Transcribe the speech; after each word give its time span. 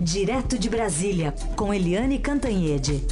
Direto 0.00 0.58
de 0.58 0.68
Brasília, 0.68 1.34
com 1.56 1.72
Eliane 1.72 2.18
Cantanhede. 2.18 3.02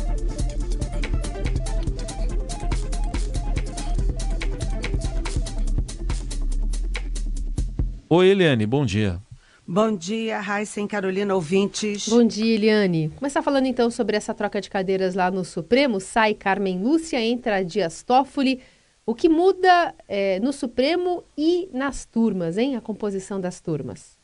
Oi, 8.09 8.29
Eliane, 8.29 8.67
bom 8.67 8.85
dia. 8.85 9.21
Bom 9.67 9.97
dia, 9.97 10.39
Raíssa 10.41 10.83
e 10.83 10.87
Carolina, 10.87 11.35
ouvintes. 11.35 12.07
Bom 12.07 12.23
dia, 12.23 12.55
Eliane. 12.55 13.09
Começar 13.17 13.41
falando 13.41 13.65
então 13.65 13.91
sobre 13.91 14.17
essa 14.17 14.35
troca 14.35 14.61
de 14.61 14.69
cadeiras 14.69 15.15
lá 15.15 15.31
no 15.31 15.43
Supremo. 15.43 15.99
Sai 15.99 16.35
Carmen 16.35 16.83
Lúcia, 16.83 17.19
entra 17.19 17.65
Dias 17.65 18.03
Toffoli. 18.03 18.61
O 19.07 19.15
que 19.15 19.29
muda 19.29 19.95
é, 20.07 20.39
no 20.41 20.53
Supremo 20.53 21.25
e 21.37 21.69
nas 21.73 22.05
turmas, 22.05 22.59
hein? 22.59 22.77
A 22.77 22.81
composição 22.81 23.41
das 23.41 23.59
turmas. 23.59 24.19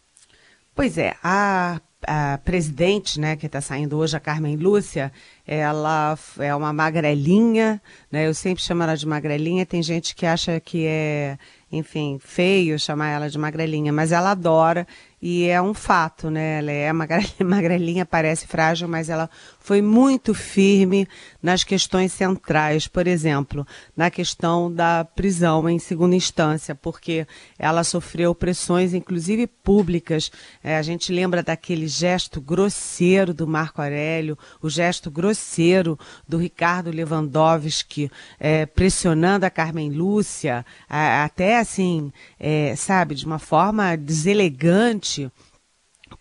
Pois 0.75 0.99
é, 0.99 1.17
a, 1.23 1.81
a 2.07 2.39
presidente, 2.39 3.21
né, 3.21 3.37
que 3.37 3.47
está 3.47 3.61
saindo 3.61 3.99
hoje, 3.99 4.17
a 4.17 4.21
Carmen 4.21 4.57
Lúcia, 4.57 5.13
ela 5.47 6.17
é 6.39 6.55
uma 6.55 6.73
magrelinha, 6.73 7.81
né? 8.11 8.27
Eu 8.27 8.35
sempre 8.35 8.63
chamo 8.63 8.83
ela 8.83 8.97
de 8.97 9.07
magrelinha. 9.07 9.67
Tem 9.67 9.83
gente 9.83 10.15
que 10.15 10.25
acha 10.25 10.59
que 10.61 10.87
é, 10.87 11.39
enfim, 11.71 12.19
feio 12.21 12.79
chamar 12.79 13.11
ela 13.11 13.29
de 13.29 13.39
magrelinha, 13.39 13.93
mas 13.93 14.13
ela 14.13 14.31
adora 14.31 14.87
e 15.23 15.47
é 15.47 15.61
um 15.61 15.75
fato, 15.75 16.31
né? 16.31 16.59
Ela 16.59 16.73
é 16.73 16.93
magrelinha, 17.45 18.07
parece 18.07 18.47
frágil, 18.47 18.89
mas 18.89 19.11
ela 19.11 19.29
foi 19.59 19.83
muito 19.83 20.33
firme 20.33 21.07
nas 21.43 21.63
questões 21.63 22.13
centrais, 22.13 22.89
por 22.89 23.07
exemplo, 23.07 23.67
na 23.95 24.11
questão 24.11 24.73
da 24.73 25.05
prisão 25.05 25.69
em 25.69 25.79
segunda 25.79 26.17
instância, 26.17 26.75
porque 26.75 27.27
ela 27.59 27.85
sofreu 27.85 28.35
pressões, 28.35 28.95
inclusive 28.95 29.47
públicas. 29.47 30.33
É, 30.65 30.79
a 30.79 30.83
gente 30.83 31.13
lembra 31.13 31.43
daquele 31.43 31.87
gesto 31.87 32.41
grosseiro 32.41 33.35
do 33.35 33.47
Marco 33.47 33.83
Aurélio, 33.83 34.39
o 34.63 34.71
gesto 34.71 35.11
grosseiro 35.11 35.99
do 36.27 36.39
Ricardo 36.39 36.91
Lewandowski, 36.91 38.11
é, 38.39 38.65
pressionando 38.65 39.45
a 39.45 39.51
Carmen 39.51 39.91
Lúcia, 39.91 40.65
a, 40.89 41.25
até 41.25 41.59
assim, 41.59 42.11
é, 42.39 42.75
sabe, 42.75 43.15
de 43.15 43.27
uma 43.27 43.39
forma 43.39 43.97
deselegante 43.97 45.10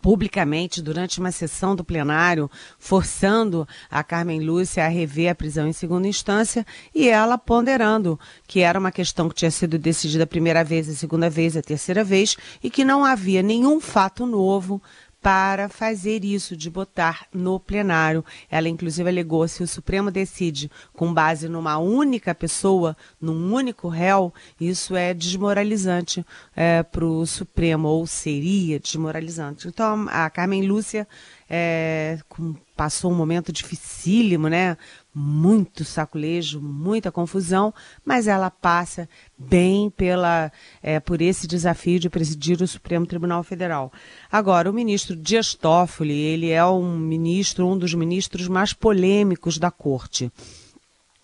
publicamente 0.02 0.82
durante 0.82 1.20
uma 1.20 1.32
sessão 1.32 1.76
do 1.76 1.84
plenário, 1.84 2.50
forçando 2.78 3.68
a 3.90 4.04
Carmen 4.04 4.40
Lúcia 4.40 4.86
a 4.86 4.88
rever 4.88 5.32
a 5.32 5.36
prisão 5.36 5.68
em 5.68 5.74
segunda 5.74 6.08
instância 6.08 6.66
e 6.94 7.10
ela 7.10 7.38
ponderando 7.38 8.20
que 8.48 8.62
era 8.62 8.80
uma 8.80 8.92
questão 8.92 9.28
que 9.28 9.36
tinha 9.36 9.52
sido 9.52 9.78
decidida 9.78 10.24
a 10.24 10.28
primeira 10.28 10.64
vez, 10.64 10.88
a 10.90 10.94
segunda 10.94 11.30
vez, 11.30 11.58
a 11.58 11.62
terceira 11.62 12.04
vez 12.04 12.38
e 12.64 12.70
que 12.70 12.86
não 12.86 13.04
havia 13.04 13.42
nenhum 13.42 13.80
fato 13.80 14.26
novo 14.26 14.82
para 15.22 15.68
fazer 15.68 16.24
isso, 16.24 16.56
de 16.56 16.70
botar 16.70 17.28
no 17.34 17.60
plenário. 17.60 18.24
Ela, 18.50 18.70
inclusive, 18.70 19.10
alegou 19.10 19.48
se 19.48 19.62
o 19.62 19.68
Supremo 19.68 20.10
decide 20.10 20.72
com 20.94 21.14
base 21.14 21.50
numa 21.50 21.78
única 21.78 22.34
pessoa, 22.34 22.96
num 23.20 23.54
único 23.54 23.88
réu, 23.90 24.34
isso 24.60 24.96
é 24.96 25.14
desmoralizante 25.14 26.26
é, 26.56 26.84
para 26.84 27.06
o 27.06 27.26
Supremo, 27.26 27.88
ou 27.88 28.08
seria 28.08 28.80
desmoralizante. 28.80 29.68
Então, 29.68 30.08
a 30.10 30.30
Carmen 30.30 30.66
Lúcia 30.66 31.08
é, 31.50 32.20
com, 32.30 32.54
passou 32.76 33.12
um 33.12 33.16
momento 33.16 33.52
dificílimo, 33.52 34.48
né? 34.48 34.78
Muito 35.14 35.84
saculejo, 35.84 36.62
muita 36.62 37.12
confusão, 37.12 37.74
mas 38.06 38.28
ela 38.28 38.52
passa 38.52 39.10
bem 39.38 39.90
pela, 39.90 40.52
é, 40.82 41.00
por 41.00 41.22
esse 41.22 41.48
desafio 41.48 42.00
de 42.00 42.10
presidir 42.10 42.62
o 42.62 42.68
Supremo 42.68 43.08
Tribunal 43.08 43.42
Federal. 43.44 43.92
Agora, 44.32 44.70
o 44.70 44.74
ministro 44.74 45.16
Dias 45.16 45.56
Toffoli, 45.56 46.14
ele 46.14 46.52
é 46.52 46.64
um 46.64 46.98
ministro, 46.98 47.68
um 47.68 47.78
dos 47.78 47.94
ministros 47.96 48.48
mais 48.48 48.72
polêmicos 48.72 49.58
da 49.58 49.72
corte. 49.72 50.32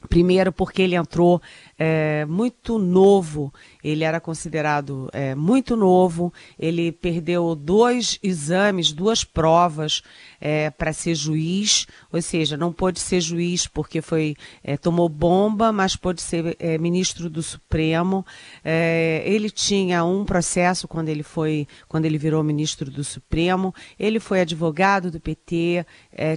Primeiro, 0.09 0.52
porque 0.52 0.81
ele 0.81 0.96
entrou 0.96 1.41
é, 1.78 2.25
muito 2.25 2.78
novo, 2.78 3.53
ele 3.84 4.03
era 4.03 4.19
considerado 4.19 5.09
é, 5.12 5.36
muito 5.36 5.75
novo, 5.75 6.34
ele 6.58 6.91
perdeu 6.91 7.53
dois 7.53 8.18
exames, 8.24 8.94
duas 8.94 9.24
provas 9.24 10.02
é, 10.40 10.69
para 10.69 10.94
ser 10.94 11.16
juiz, 11.16 11.85
ou 12.12 12.22
seja, 12.22 12.56
não 12.56 12.72
pôde 12.72 13.00
ser 13.00 13.19
juiz 13.19 13.68
porque 13.68 14.02
foi 14.02 14.35
é, 14.64 14.78
tomou 14.78 15.09
bomba, 15.09 15.72
mas 15.72 15.96
pôde 15.96 16.22
ser 16.22 16.56
é, 16.59 16.78
ministro 16.78 17.30
do 17.30 17.44
Supremo. 17.44 18.25
É, 18.64 19.24
ele 19.25 19.50
tinha 19.50 20.03
um 20.06 20.24
processo 20.24 20.88
quando 20.88 21.09
ele 21.09 21.24
foi, 21.24 21.68
quando 21.88 22.06
ele 22.06 22.18
virou 22.18 22.41
ministro 22.44 22.90
do 22.90 23.03
Supremo. 23.03 23.75
Ele 24.00 24.19
foi 24.19 24.41
advogado 24.41 25.12
do 25.12 25.19
PT, 25.19 25.85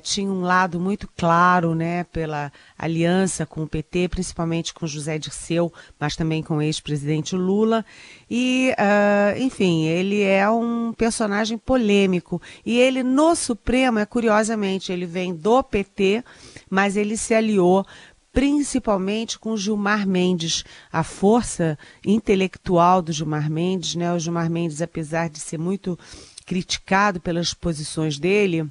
tinha 0.03 0.31
um 0.31 0.41
lado 0.41 0.81
muito 0.81 1.09
claro, 1.17 1.75
né, 1.75 2.05
pela 2.05 2.53
aliança 2.77 3.47
com 3.47 3.63
o 3.63 3.69
PT, 3.69 4.09
principalmente 4.09 4.75
com 4.75 4.87
José 4.87 5.19
de 5.19 5.28
Dirceu, 5.29 5.73
mas 6.01 6.17
também 6.17 6.43
com 6.43 6.57
o 6.57 6.63
ex-presidente 6.63 7.37
Lula. 7.37 7.85
E, 8.31 8.75
uh, 8.79 9.39
enfim, 9.41 9.87
ele 9.87 10.23
é 10.23 10.49
um 10.51 10.93
personagem 10.93 11.59
polêmico. 11.59 12.41
E 12.65 12.79
ele, 12.79 13.03
no 13.03 13.35
Supremo, 13.35 13.99
é 13.99 14.07
curiosamente, 14.07 14.91
ele 14.91 15.07
vem 15.07 15.35
do 15.35 15.63
PT, 15.63 16.25
mas 16.71 16.97
ele 16.97 17.17
se 17.17 17.35
aliou 17.35 17.87
principalmente 18.33 19.39
com 19.39 19.57
Gilmar 19.57 20.07
Mendes, 20.07 20.63
a 20.93 21.03
força 21.03 21.79
intelectual 22.05 23.03
do 23.03 23.11
Gilmar 23.11 23.51
Mendes, 23.51 23.95
né? 23.95 24.13
O 24.13 24.19
Gilmar 24.19 24.49
Mendes, 24.49 24.81
apesar 24.81 25.29
de 25.29 25.41
ser 25.41 25.59
muito 25.59 25.99
criticado 26.47 27.21
pelas 27.21 27.53
posições 27.53 28.19
dele, 28.19 28.71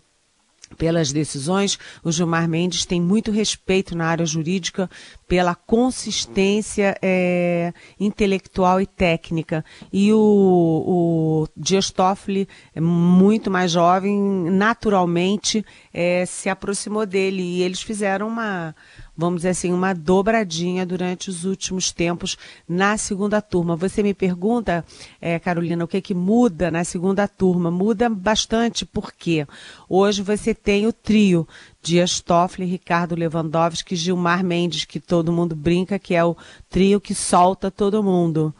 pelas 0.78 1.12
decisões. 1.12 1.78
O 2.04 2.12
Gilmar 2.12 2.48
Mendes 2.48 2.86
tem 2.86 3.02
muito 3.02 3.32
respeito 3.32 3.96
na 3.96 4.06
área 4.06 4.26
jurídica 4.26 4.90
pela 5.28 5.54
consistência 5.56 6.98
é, 7.02 7.74
intelectual 8.00 8.80
e 8.80 8.86
técnica. 8.86 9.64
E 9.92 10.12
o, 10.14 10.18
o 10.18 11.48
Dias 11.56 11.92
Toffoli, 11.92 12.48
é 12.74 12.82
muito 12.82 13.52
mais 13.52 13.72
jovem, 13.72 14.18
naturalmente 14.52 15.66
é, 16.00 16.28
se 16.28 16.48
aproximou 16.48 17.08
dele 17.08 17.42
e 17.42 17.64
eles 17.64 17.82
fizeram 17.82 18.28
uma 18.28 18.76
vamos 19.18 19.40
dizer 19.40 19.50
assim, 19.50 19.74
uma 19.74 19.96
dobradinha 19.96 20.86
durante 20.86 21.28
os 21.28 21.44
últimos 21.44 21.92
tempos 21.92 22.38
na 22.70 22.96
segunda 22.98 23.42
turma. 23.42 23.76
Você 23.76 24.04
me 24.04 24.14
pergunta, 24.14 24.86
é, 25.20 25.40
Carolina, 25.40 25.84
o 25.84 25.88
que, 25.88 26.00
que 26.00 26.14
muda 26.14 26.70
na 26.70 26.84
segunda 26.84 27.28
turma? 27.28 27.72
Muda 27.72 28.08
bastante, 28.10 28.86
porque 28.86 29.48
hoje 29.90 30.22
você 30.22 30.54
tem 30.54 30.86
o 30.86 30.94
trio 30.94 31.48
Dias 31.82 32.22
Toffoli, 32.22 32.68
Ricardo 32.68 33.16
Lewandowski, 33.16 33.96
Gilmar 33.96 34.44
Mendes, 34.44 34.86
que 34.86 35.00
todo 35.00 35.34
mundo 35.34 35.56
brinca 35.56 35.98
que 35.98 36.14
é 36.14 36.24
o 36.24 36.38
trio 36.70 37.02
que 37.02 37.16
solta 37.16 37.72
todo 37.72 38.04
mundo. 38.04 38.54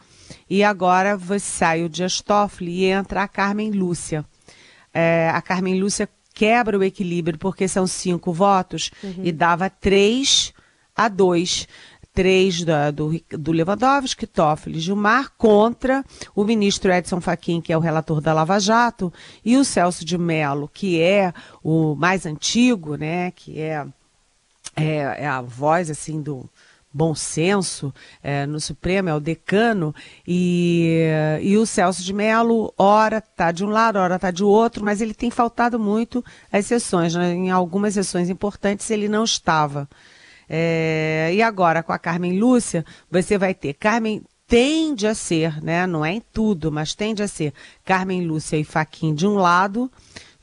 E 0.50 0.64
agora 0.64 1.16
você 1.16 1.40
sai 1.40 1.84
o 1.84 1.90
Dias 1.90 2.20
Toffoli 2.20 2.80
e 2.80 2.86
entra 2.86 3.22
a 3.22 3.28
Carmen 3.28 3.70
Lúcia. 3.70 4.26
É, 4.92 5.30
a 5.32 5.42
Carmen 5.44 5.80
Lúcia 5.80 6.10
quebra 6.38 6.78
o 6.78 6.84
equilíbrio, 6.84 7.40
porque 7.40 7.68
são 7.68 7.88
cinco 7.88 8.32
votos, 8.32 8.92
uhum. 9.04 9.24
e 9.24 9.32
dava 9.32 9.72
três 9.72 10.54
a 10.96 11.10
dois. 11.10 11.68
Três 12.14 12.64
da, 12.64 12.90
do, 12.90 13.20
do 13.30 13.52
Lewandowski, 13.52 14.26
Toffoli, 14.26 14.80
Gilmar, 14.80 15.32
contra 15.38 16.04
o 16.36 16.44
ministro 16.44 16.92
Edson 16.92 17.22
Fachin, 17.22 17.62
que 17.62 17.72
é 17.72 17.78
o 17.78 17.80
relator 17.80 18.22
da 18.22 18.34
Lava 18.34 18.60
Jato, 18.60 19.14
e 19.46 19.56
o 19.56 19.64
Celso 19.64 20.04
de 20.04 20.18
Mello, 20.18 20.68
que 20.72 21.00
é 21.00 21.32
o 21.64 21.96
mais 21.96 22.26
antigo, 22.26 22.96
né, 22.96 23.30
que 23.32 23.60
é, 23.60 23.86
é, 24.76 25.24
é 25.24 25.28
a 25.28 25.42
voz, 25.42 25.92
assim, 25.92 26.20
do, 26.20 26.50
bom 26.98 27.14
senso 27.14 27.94
é, 28.24 28.46
no 28.48 28.60
Supremo, 28.60 29.10
é 29.10 29.14
o 29.14 29.20
decano, 29.20 29.94
e, 30.28 31.08
e 31.42 31.56
o 31.58 31.66
Celso 31.66 32.04
de 32.04 32.12
Mello, 32.12 32.74
ora 32.78 33.20
está 33.20 33.52
de 33.52 33.64
um 33.64 33.70
lado, 33.70 34.00
ora 34.00 34.16
está 34.16 34.32
de 34.32 34.44
outro, 34.44 34.84
mas 34.84 35.00
ele 35.00 35.14
tem 35.14 35.30
faltado 35.30 35.80
muito 35.80 36.26
às 36.52 36.66
sessões. 36.66 37.14
Né? 37.14 37.34
Em 37.34 37.52
algumas 37.52 37.94
sessões 37.94 38.30
importantes 38.30 38.90
ele 38.90 39.08
não 39.08 39.24
estava. 39.24 39.88
É, 40.50 41.32
e 41.34 41.42
agora, 41.42 41.84
com 41.84 41.94
a 41.94 42.00
Carmen 42.00 42.40
Lúcia, 42.40 42.84
você 43.12 43.38
vai 43.38 43.54
ter 43.54 43.74
Carmen 43.74 44.24
tende 44.48 45.06
a 45.06 45.14
ser, 45.14 45.62
né? 45.62 45.86
Não 45.86 46.06
é 46.06 46.14
em 46.14 46.22
tudo, 46.22 46.72
mas 46.72 46.96
tende 46.96 47.22
a 47.22 47.28
ser 47.28 47.54
Carmen 47.84 48.26
Lúcia 48.26 48.58
e 48.58 48.64
Faquin 48.64 49.14
de 49.14 49.28
um 49.28 49.36
lado, 49.36 49.92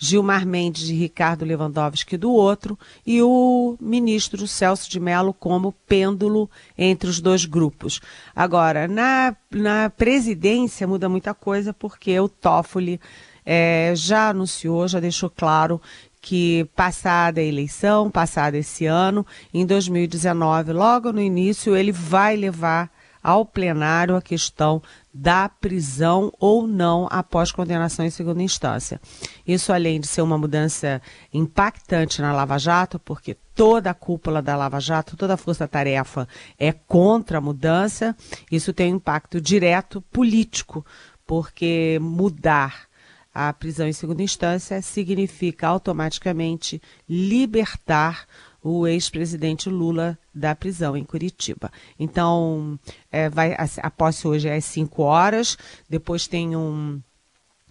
Gilmar 0.05 0.45
Mendes 0.45 0.91
e 0.91 0.95
Ricardo 0.95 1.47
Lewandowski 1.47 2.19
do 2.19 2.31
outro, 2.31 2.79
e 3.06 3.23
o 3.23 3.77
ministro 3.81 4.47
Celso 4.47 4.91
de 4.91 5.01
Mello 5.01 5.33
como 5.33 5.73
pêndulo 5.87 6.51
entre 6.77 7.09
os 7.09 7.21
dois 7.21 7.47
grupos. 7.47 8.01
Agora, 8.37 8.87
na, 8.87 9.35
na 9.51 9.89
presidência 9.89 10.87
muda 10.87 11.09
muita 11.09 11.33
coisa, 11.33 11.73
porque 11.73 12.21
o 12.21 12.29
Toffoli 12.29 13.01
é, 13.47 13.95
já 13.97 14.29
anunciou, 14.29 14.87
já 14.87 15.01
deixou 15.01 15.31
claro 15.31 15.81
que 16.21 16.67
passada 16.77 17.41
a 17.41 17.45
eleição, 17.45 18.11
passada 18.11 18.59
esse 18.59 18.85
ano, 18.85 19.27
em 19.53 19.65
2019, 19.65 20.73
logo 20.73 21.12
no 21.12 21.21
início, 21.21 21.75
ele 21.75 21.93
vai 21.93 22.37
levar 22.37 22.91
ao 23.25 23.47
plenário 23.47 24.15
a 24.15 24.21
questão 24.21 24.82
da 25.12 25.49
prisão 25.49 26.31
ou 26.38 26.67
não 26.67 27.09
após 27.11 27.50
condenação 27.50 28.05
em 28.05 28.11
segunda 28.11 28.43
instância. 28.43 29.00
Isso, 29.47 29.73
além 29.73 29.99
de 29.99 30.06
ser 30.06 30.21
uma 30.21 30.37
mudança 30.37 31.00
impactante 31.32 32.21
na 32.21 32.35
Lava 32.35 32.59
Jato, 32.59 32.99
porque 32.99 33.35
toda 33.55 33.91
a 33.91 33.94
cúpula 33.94 34.43
da 34.43 34.55
Lava 34.55 34.79
Jato, 34.79 35.17
toda 35.17 35.35
a 35.35 35.38
força-tarefa 35.38 36.29
é 36.59 36.73
contra 36.73 37.38
a 37.38 37.41
mudança, 37.41 38.15
isso 38.53 38.75
tem 38.75 38.93
um 38.93 38.97
impacto 38.97 39.41
direto 39.41 40.03
político, 40.03 40.85
porque 41.26 41.99
mudar 42.03 42.87
a 43.32 43.53
prisão 43.53 43.88
em 43.88 43.93
segunda 43.93 44.23
instância 44.23 44.81
significa 44.82 45.67
automaticamente 45.67 46.81
libertar 47.09 48.26
o 48.64 48.87
ex-presidente 48.87 49.69
Lula 49.69 50.19
da 50.34 50.55
prisão 50.55 50.96
em 50.96 51.05
Curitiba. 51.05 51.70
Então, 52.00 52.81
é, 53.12 53.28
vai, 53.28 53.52
a, 53.52 53.69
a 53.82 53.90
posse 53.90 54.26
hoje 54.26 54.49
é 54.49 54.56
às 54.56 54.64
5 54.64 55.02
horas, 55.02 55.58
depois 55.87 56.26
tem 56.26 56.56
um 56.56 56.99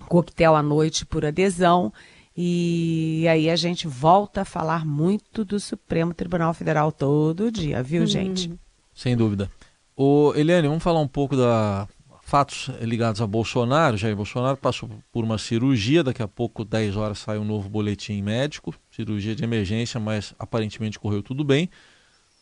coquetel 0.07 0.55
à 0.55 0.61
noite 0.61 1.03
por 1.03 1.25
adesão, 1.25 1.91
e 2.37 3.25
aí 3.27 3.49
a 3.49 3.55
gente 3.55 3.87
volta 3.87 4.41
a 4.41 4.45
falar 4.45 4.85
muito 4.85 5.43
do 5.43 5.59
Supremo 5.59 6.13
Tribunal 6.13 6.53
Federal 6.53 6.91
todo 6.91 7.51
dia, 7.51 7.81
viu, 7.81 8.03
hum. 8.03 8.07
gente? 8.07 8.53
Sem 8.93 9.17
dúvida. 9.17 9.49
O 9.97 10.31
Eliane, 10.35 10.67
vamos 10.67 10.83
falar 10.83 10.99
um 10.99 11.07
pouco 11.07 11.35
da 11.35 11.87
fatos 12.23 12.69
ligados 12.81 13.21
a 13.21 13.27
Bolsonaro. 13.27 13.97
Jair 13.97 14.15
Bolsonaro 14.15 14.57
passou 14.57 14.89
por 15.11 15.23
uma 15.23 15.37
cirurgia, 15.37 16.03
daqui 16.03 16.23
a 16.23 16.27
pouco, 16.27 16.65
10 16.65 16.95
horas, 16.97 17.19
sai 17.19 17.37
um 17.37 17.43
novo 17.43 17.69
boletim 17.69 18.21
médico, 18.21 18.73
cirurgia 18.89 19.35
de 19.35 19.43
emergência, 19.43 19.99
mas 19.99 20.33
aparentemente 20.39 20.99
correu 20.99 21.21
tudo 21.21 21.43
bem. 21.43 21.69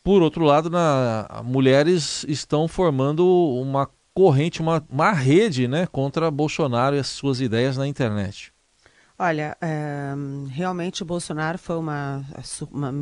Por 0.02 0.22
outro 0.22 0.44
lado, 0.44 0.70
na, 0.70 1.42
mulheres 1.44 2.24
estão 2.28 2.66
formando 2.66 3.26
uma 3.26 3.88
corrente, 4.14 4.60
uma, 4.60 4.84
uma 4.88 5.12
rede 5.12 5.68
né, 5.68 5.86
contra 5.86 6.30
Bolsonaro 6.30 6.96
e 6.96 6.98
as 6.98 7.08
suas 7.08 7.40
ideias 7.40 7.76
na 7.76 7.86
internet. 7.86 8.52
Olha, 9.24 9.56
é, 9.60 10.14
realmente 10.50 11.04
o 11.04 11.06
Bolsonaro 11.06 11.56
foi 11.56 11.76
uma, 11.76 12.26
uma, 12.72 12.92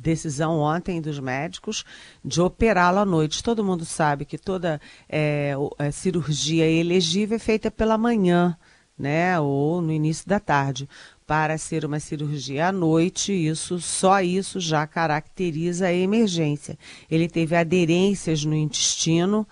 decisão 0.00 0.60
ontem 0.60 1.00
dos 1.00 1.18
médicos 1.18 1.84
de 2.24 2.40
operá-lo 2.40 3.00
à 3.00 3.04
noite. 3.04 3.42
Todo 3.42 3.64
mundo 3.64 3.84
sabe 3.84 4.24
que 4.24 4.38
toda 4.38 4.80
é, 5.08 5.52
cirurgia 5.90 6.64
elegível 6.64 7.34
é 7.34 7.40
feita 7.40 7.72
pela 7.72 7.98
manhã, 7.98 8.56
né, 8.96 9.40
ou 9.40 9.80
no 9.80 9.90
início 9.90 10.28
da 10.28 10.38
tarde. 10.38 10.88
Para 11.26 11.58
ser 11.58 11.84
uma 11.84 11.98
cirurgia 11.98 12.68
à 12.68 12.72
noite, 12.72 13.32
isso 13.32 13.80
só 13.80 14.20
isso 14.20 14.60
já 14.60 14.86
caracteriza 14.86 15.86
a 15.88 15.92
emergência. 15.92 16.78
Ele 17.10 17.28
teve 17.28 17.56
aderências 17.56 18.44
no 18.44 18.54
intestino 18.54 19.44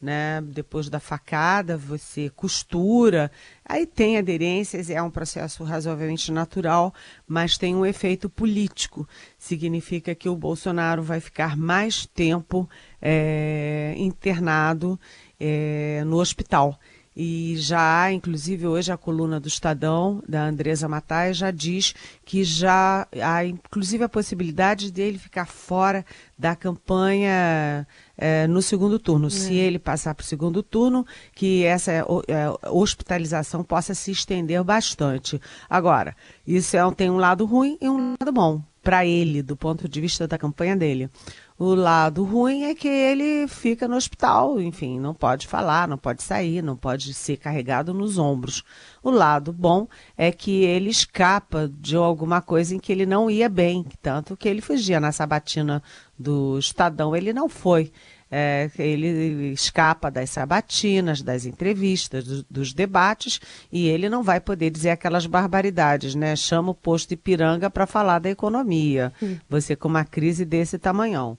né? 0.00 0.40
Depois 0.40 0.88
da 0.88 0.98
facada, 0.98 1.76
você 1.76 2.30
costura, 2.30 3.30
aí 3.64 3.86
tem 3.86 4.16
aderências, 4.16 4.88
é 4.88 5.02
um 5.02 5.10
processo 5.10 5.62
razoavelmente 5.62 6.32
natural, 6.32 6.94
mas 7.26 7.58
tem 7.58 7.74
um 7.74 7.84
efeito 7.84 8.30
político. 8.30 9.06
Significa 9.38 10.14
que 10.14 10.28
o 10.28 10.36
Bolsonaro 10.36 11.02
vai 11.02 11.20
ficar 11.20 11.56
mais 11.56 12.06
tempo 12.06 12.68
é, 13.00 13.94
internado 13.96 14.98
é, 15.38 16.02
no 16.06 16.16
hospital. 16.16 16.78
E 17.14 17.56
já 17.56 18.02
há, 18.02 18.12
inclusive 18.12 18.66
hoje, 18.66 18.92
a 18.92 18.96
coluna 18.96 19.40
do 19.40 19.48
Estadão, 19.48 20.22
da 20.28 20.46
Andresa 20.46 20.88
Matai, 20.88 21.34
já 21.34 21.50
diz 21.50 21.94
que 22.24 22.44
já 22.44 23.06
há, 23.20 23.44
inclusive, 23.44 24.04
a 24.04 24.08
possibilidade 24.08 24.92
dele 24.92 25.18
ficar 25.18 25.46
fora 25.46 26.04
da 26.38 26.54
campanha 26.54 27.86
é, 28.16 28.46
no 28.46 28.62
segundo 28.62 28.98
turno. 28.98 29.26
É. 29.26 29.30
Se 29.30 29.54
ele 29.54 29.78
passar 29.78 30.14
para 30.14 30.22
o 30.22 30.26
segundo 30.26 30.62
turno, 30.62 31.04
que 31.34 31.64
essa 31.64 31.90
é, 31.92 32.04
hospitalização 32.70 33.64
possa 33.64 33.92
se 33.92 34.12
estender 34.12 34.62
bastante. 34.62 35.40
Agora, 35.68 36.16
isso 36.46 36.76
é, 36.76 36.94
tem 36.94 37.10
um 37.10 37.16
lado 37.16 37.44
ruim 37.44 37.76
e 37.80 37.88
um 37.88 38.14
lado 38.20 38.32
bom 38.32 38.62
para 38.82 39.04
ele, 39.04 39.42
do 39.42 39.56
ponto 39.56 39.88
de 39.88 40.00
vista 40.00 40.26
da 40.26 40.38
campanha 40.38 40.76
dele. 40.76 41.10
O 41.62 41.74
lado 41.74 42.24
ruim 42.24 42.62
é 42.62 42.74
que 42.74 42.88
ele 42.88 43.46
fica 43.46 43.86
no 43.86 43.94
hospital, 43.94 44.58
enfim, 44.58 44.98
não 44.98 45.12
pode 45.12 45.46
falar, 45.46 45.86
não 45.86 45.98
pode 45.98 46.22
sair, 46.22 46.62
não 46.62 46.74
pode 46.74 47.12
ser 47.12 47.36
carregado 47.36 47.92
nos 47.92 48.16
ombros. 48.16 48.64
O 49.02 49.10
lado 49.10 49.52
bom 49.52 49.86
é 50.16 50.32
que 50.32 50.64
ele 50.64 50.88
escapa 50.88 51.70
de 51.70 51.96
alguma 51.96 52.40
coisa 52.40 52.74
em 52.74 52.78
que 52.78 52.90
ele 52.90 53.04
não 53.04 53.30
ia 53.30 53.46
bem, 53.46 53.84
tanto 54.00 54.38
que 54.38 54.48
ele 54.48 54.62
fugia 54.62 54.98
na 54.98 55.12
sabatina 55.12 55.82
do 56.18 56.58
Estadão, 56.58 57.14
ele 57.14 57.30
não 57.30 57.46
foi 57.46 57.92
é, 58.30 58.70
ele 58.78 59.52
escapa 59.52 60.10
das 60.10 60.30
sabatinas, 60.30 61.20
das 61.20 61.44
entrevistas, 61.44 62.24
do, 62.24 62.46
dos 62.48 62.72
debates, 62.72 63.40
e 63.72 63.88
ele 63.88 64.08
não 64.08 64.22
vai 64.22 64.40
poder 64.40 64.70
dizer 64.70 64.90
aquelas 64.90 65.26
barbaridades, 65.26 66.14
né? 66.14 66.36
Chama 66.36 66.70
o 66.70 66.74
posto 66.74 67.12
Ipiranga 67.12 67.68
para 67.68 67.86
falar 67.86 68.20
da 68.20 68.30
economia. 68.30 69.12
Hum. 69.20 69.36
Você 69.48 69.74
com 69.74 69.88
uma 69.88 70.04
crise 70.04 70.44
desse 70.44 70.78
tamanhão. 70.78 71.36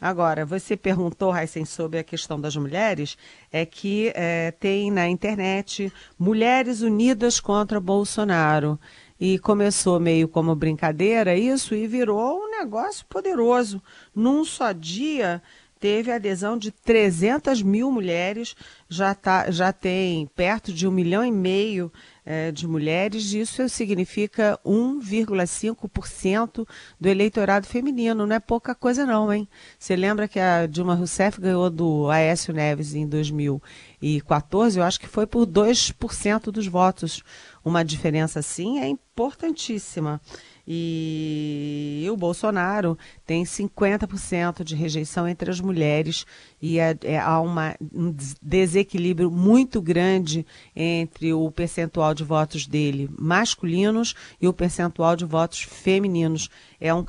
Agora, 0.00 0.44
você 0.44 0.76
perguntou, 0.76 1.30
Raíssen, 1.30 1.64
sobre 1.64 2.00
a 2.00 2.04
questão 2.04 2.40
das 2.40 2.56
mulheres, 2.56 3.16
é 3.52 3.64
que 3.64 4.12
é, 4.14 4.50
tem 4.50 4.90
na 4.90 5.08
internet 5.08 5.92
Mulheres 6.18 6.80
Unidas 6.80 7.38
contra 7.38 7.78
Bolsonaro 7.78 8.78
e 9.24 9.38
começou 9.38 10.00
meio 10.00 10.26
como 10.26 10.52
brincadeira 10.56 11.36
isso 11.36 11.76
e 11.76 11.86
virou 11.86 12.40
um 12.40 12.50
negócio 12.50 13.06
poderoso. 13.06 13.80
Num 14.12 14.44
só 14.44 14.72
dia, 14.72 15.40
teve 15.82 16.12
a 16.12 16.14
adesão 16.14 16.56
de 16.56 16.70
300 16.70 17.60
mil 17.60 17.90
mulheres, 17.90 18.54
já, 18.88 19.16
tá, 19.16 19.50
já 19.50 19.72
tem 19.72 20.28
perto 20.28 20.72
de 20.72 20.86
um 20.86 20.92
milhão 20.92 21.24
e 21.24 21.32
meio 21.32 21.92
é, 22.24 22.52
de 22.52 22.68
mulheres, 22.68 23.32
isso 23.32 23.68
significa 23.68 24.56
1,5% 24.64 26.64
do 27.00 27.08
eleitorado 27.08 27.66
feminino, 27.66 28.24
não 28.24 28.36
é 28.36 28.38
pouca 28.38 28.76
coisa 28.76 29.04
não, 29.04 29.32
hein? 29.32 29.48
Você 29.76 29.96
lembra 29.96 30.28
que 30.28 30.38
a 30.38 30.68
Dilma 30.68 30.94
Rousseff 30.94 31.40
ganhou 31.40 31.68
do 31.68 32.08
Aécio 32.08 32.54
Neves 32.54 32.94
em 32.94 33.04
2014, 33.04 34.78
eu 34.78 34.84
acho 34.84 35.00
que 35.00 35.08
foi 35.08 35.26
por 35.26 35.44
2% 35.44 36.52
dos 36.52 36.68
votos. 36.68 37.24
Uma 37.64 37.84
diferença 37.84 38.38
assim 38.38 38.78
é 38.78 38.86
importantíssima. 38.86 40.20
E 40.66 42.06
o 42.10 42.16
Bolsonaro 42.16 42.96
tem 43.26 43.42
50% 43.42 44.62
de 44.62 44.76
rejeição 44.76 45.26
entre 45.26 45.50
as 45.50 45.60
mulheres 45.60 46.24
e 46.60 46.78
é, 46.78 46.96
é, 47.02 47.18
há 47.18 47.40
uma, 47.40 47.74
um 47.92 48.14
desequilíbrio 48.40 49.30
muito 49.30 49.82
grande 49.82 50.46
entre 50.74 51.32
o 51.32 51.50
percentual 51.50 52.14
de 52.14 52.22
votos 52.22 52.66
dele 52.66 53.10
masculinos 53.18 54.14
e 54.40 54.46
o 54.46 54.52
percentual 54.52 55.16
de 55.16 55.24
votos 55.24 55.62
femininos. 55.62 56.48
É 56.80 56.94
um 56.94 57.04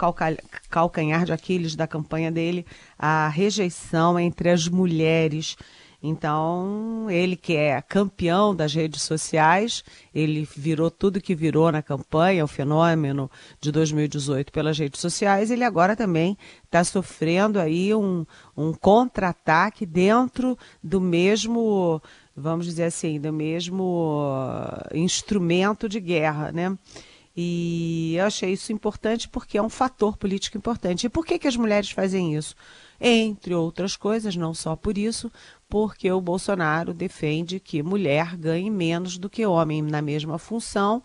calcanhar 0.69 1.25
de 1.25 1.33
Aquiles 1.33 1.75
da 1.75 1.87
campanha 1.87 2.31
dele, 2.31 2.65
a 2.97 3.27
rejeição 3.27 4.19
entre 4.19 4.49
as 4.49 4.67
mulheres. 4.67 5.55
Então, 6.05 7.09
ele 7.09 7.37
que 7.37 7.55
é 7.55 7.81
campeão 7.81 8.53
das 8.53 8.73
redes 8.73 9.01
sociais, 9.03 9.85
ele 10.13 10.45
virou 10.53 10.91
tudo 10.91 11.21
que 11.21 11.33
virou 11.33 11.71
na 11.71 11.81
campanha, 11.81 12.43
o 12.43 12.47
fenômeno 12.47 13.31
de 13.61 13.71
2018 13.71 14.51
pelas 14.51 14.77
redes 14.77 14.99
sociais, 14.99 15.49
ele 15.49 15.63
agora 15.63 15.95
também 15.95 16.37
está 16.65 16.83
sofrendo 16.83 17.57
aí 17.57 17.95
um, 17.95 18.25
um 18.57 18.73
contra-ataque 18.73 19.85
dentro 19.85 20.57
do 20.83 20.99
mesmo, 20.99 22.01
vamos 22.35 22.65
dizer 22.65 22.83
assim, 22.83 23.17
do 23.17 23.31
mesmo 23.31 24.27
instrumento 24.93 25.87
de 25.87 26.01
guerra, 26.01 26.51
né? 26.51 26.77
E 27.35 28.15
eu 28.15 28.25
achei 28.25 28.51
isso 28.51 28.71
importante 28.71 29.27
porque 29.27 29.57
é 29.57 29.61
um 29.61 29.69
fator 29.69 30.15
político 30.17 30.57
importante. 30.57 31.05
E 31.05 31.09
por 31.09 31.25
que, 31.25 31.39
que 31.39 31.47
as 31.47 31.57
mulheres 31.57 31.89
fazem 31.89 32.35
isso? 32.35 32.55
Entre 33.01 33.55
outras 33.55 33.95
coisas, 33.95 34.35
não 34.35 34.53
só 34.53 34.75
por 34.75 34.97
isso, 34.97 35.31
porque 35.67 36.11
o 36.11 36.21
Bolsonaro 36.21 36.93
defende 36.93 37.59
que 37.59 37.81
mulher 37.81 38.37
ganhe 38.37 38.69
menos 38.69 39.17
do 39.17 39.29
que 39.29 39.45
homem 39.45 39.81
na 39.81 40.01
mesma 40.01 40.37
função, 40.37 41.01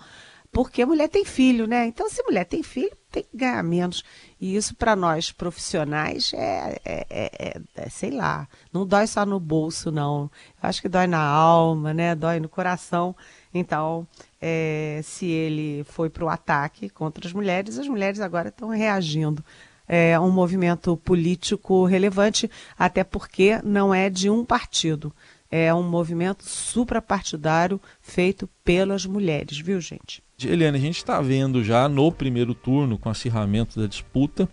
porque 0.58 0.84
mulher 0.84 1.08
tem 1.08 1.24
filho, 1.24 1.68
né? 1.68 1.86
Então, 1.86 2.10
se 2.10 2.20
mulher 2.24 2.44
tem 2.44 2.64
filho, 2.64 2.90
tem 3.12 3.22
que 3.22 3.36
ganhar 3.36 3.62
menos. 3.62 4.02
E 4.40 4.56
isso, 4.56 4.74
para 4.74 4.96
nós 4.96 5.30
profissionais, 5.30 6.32
é, 6.34 6.80
é, 6.84 7.06
é, 7.08 7.60
é, 7.76 7.88
sei 7.88 8.10
lá, 8.10 8.48
não 8.72 8.84
dói 8.84 9.06
só 9.06 9.24
no 9.24 9.38
bolso, 9.38 9.92
não. 9.92 10.28
Eu 10.60 10.68
acho 10.68 10.82
que 10.82 10.88
dói 10.88 11.06
na 11.06 11.22
alma, 11.22 11.94
né? 11.94 12.12
Dói 12.16 12.40
no 12.40 12.48
coração. 12.48 13.14
Então, 13.54 14.04
é, 14.40 15.00
se 15.04 15.26
ele 15.26 15.84
foi 15.84 16.10
para 16.10 16.24
o 16.24 16.28
ataque 16.28 16.88
contra 16.88 17.24
as 17.24 17.32
mulheres, 17.32 17.78
as 17.78 17.86
mulheres 17.86 18.18
agora 18.18 18.48
estão 18.48 18.70
reagindo 18.70 19.44
é, 19.86 20.18
um 20.18 20.32
movimento 20.32 20.96
político 20.96 21.84
relevante, 21.84 22.50
até 22.76 23.04
porque 23.04 23.60
não 23.62 23.94
é 23.94 24.10
de 24.10 24.28
um 24.28 24.44
partido. 24.44 25.14
É 25.48 25.72
um 25.72 25.84
movimento 25.84 26.42
suprapartidário 26.42 27.80
feito 28.00 28.50
pelas 28.64 29.06
mulheres, 29.06 29.56
viu, 29.60 29.80
gente? 29.80 30.20
Eliane, 30.46 30.78
a 30.78 30.80
gente 30.80 30.98
está 30.98 31.20
vendo 31.20 31.64
já 31.64 31.88
no 31.88 32.12
primeiro 32.12 32.54
turno, 32.54 32.96
com 32.96 33.08
acirramento 33.08 33.80
da 33.80 33.88
disputa, 33.88 34.48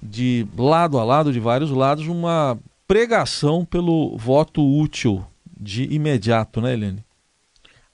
de 0.00 0.46
lado 0.56 0.98
a 0.98 1.04
lado, 1.04 1.32
de 1.32 1.40
vários 1.40 1.70
lados, 1.72 2.06
uma 2.06 2.56
pregação 2.86 3.64
pelo 3.64 4.16
voto 4.16 4.62
útil 4.62 5.26
de 5.58 5.92
imediato, 5.92 6.60
né, 6.60 6.72
Helene? 6.72 7.04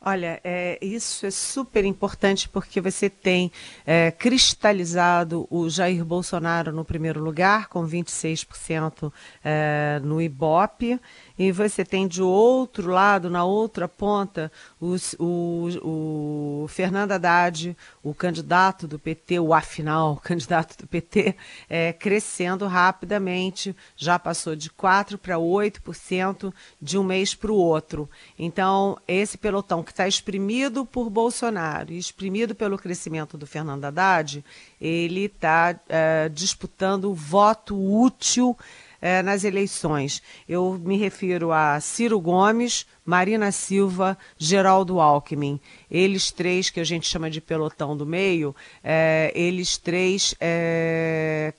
Olha, 0.01 0.41
é, 0.45 0.79
isso 0.81 1.27
é 1.27 1.31
super 1.31 1.85
importante 1.85 2.49
porque 2.49 2.81
você 2.81 3.11
tem 3.11 3.51
é, 3.85 4.11
cristalizado 4.11 5.47
o 5.51 5.69
Jair 5.69 6.05
Bolsonaro 6.05 6.73
no 6.73 6.85
primeiro 6.85 7.21
lugar, 7.21 7.69
com 7.69 7.87
26% 7.87 9.13
é, 9.45 10.01
no 10.05 10.23
Ibope, 10.23 11.01
e 11.39 11.53
você 11.53 11.85
tem 11.85 12.09
de 12.09 12.21
outro 12.21 12.91
lado, 12.91 13.31
na 13.31 13.45
outra 13.45 13.87
ponta, 13.87 14.51
os, 14.81 15.15
o, 15.19 16.65
o 16.65 16.69
Fernando 16.69 17.13
Haddad, 17.13 17.77
o 18.03 18.13
candidato 18.13 18.89
do 18.89 18.99
PT, 18.99 19.39
o 19.41 19.55
afinal, 19.55 20.17
candidato 20.17 20.77
do 20.77 20.87
PT, 20.87 21.37
é, 21.69 21.93
crescendo 21.93 22.67
rapidamente, 22.67 23.77
já 23.97 24.19
passou 24.19 24.57
de 24.57 24.69
4% 24.71 25.17
para 25.17 25.37
8% 25.37 26.53
de 26.83 26.99
um 26.99 27.05
mês 27.05 27.35
para 27.35 27.53
o 27.53 27.57
outro. 27.57 28.11
Então, 28.37 28.99
esse 29.07 29.39
pelotão 29.39 29.83
que 29.83 29.93
está 29.93 30.09
exprimido 30.09 30.85
por 30.85 31.09
Bolsonaro 31.09 31.93
e 31.93 31.99
exprimido 31.99 32.55
pelo 32.55 32.79
crescimento 32.79 33.39
do 33.39 33.47
Fernando 33.47 33.85
Haddad, 33.85 34.45
ele 34.81 35.27
está 35.27 35.79
é, 35.89 36.29
disputando 36.29 37.11
o 37.11 37.15
voto 37.15 37.77
útil 37.77 38.57
é, 39.01 39.23
nas 39.23 39.45
eleições. 39.45 40.23
Eu 40.49 40.81
me 40.83 40.97
refiro 40.97 41.53
a 41.53 41.81
Ciro 41.81 42.21
Gomes, 42.21 42.87
Marina 43.05 43.53
Silva, 43.53 44.19
Geraldo 44.37 45.01
Alckmin. 45.01 45.61
Eles 45.91 46.31
três, 46.31 46.71
que 46.71 46.81
a 46.81 46.85
gente 46.85 47.07
chama 47.09 47.31
de 47.31 47.41
pelotão 47.41 47.97
do 47.97 48.07
meio, 48.07 48.55
é, 48.83 49.33
eles 49.35 49.77
três 49.77 50.35
é, 50.41 51.53